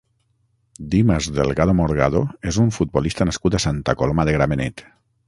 [0.93, 2.21] Dimas Delgado Morgado
[2.53, 4.89] és un futbolista nascut a Santa Coloma de Gramenet.